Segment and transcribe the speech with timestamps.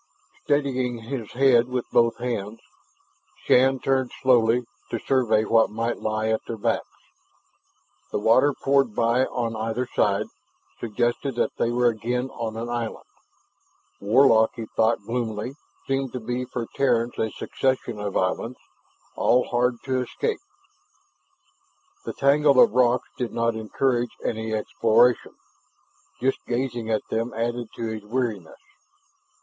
[0.45, 2.59] Steadying his head with both hands,
[3.45, 6.87] Shann turned slowly, to survey what might lie at their backs.
[8.11, 10.25] The water, pouring by on either side,
[10.79, 13.05] suggested that they were again on an island.
[13.99, 15.53] Warlock, he thought gloomily,
[15.87, 18.57] seemed to be for Terrans a succession of islands,
[19.15, 20.39] all hard to escape.
[22.05, 25.33] The tangle of rocks did not encourage any exploration.
[26.19, 28.57] Just gazing at them added to his weariness.